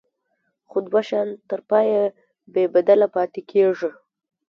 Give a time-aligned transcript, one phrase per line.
[0.69, 2.01] خو دوه شیان تر پایه
[2.53, 3.89] بې بدله پاتې کیږي.